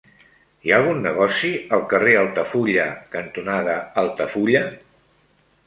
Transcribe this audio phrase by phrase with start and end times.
[0.67, 2.87] Hi ha algun negoci al carrer Altafulla
[3.19, 4.67] cantonada Altafulla?